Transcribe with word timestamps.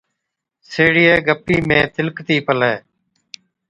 سيهڙِيئَي 0.71 1.15
گپِي 1.27 1.57
۾ 1.69 1.79
تِلڪتِي 1.95 2.37
پلَي، 2.45 2.73